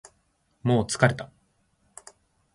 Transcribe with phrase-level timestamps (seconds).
[0.63, 1.29] もう疲れた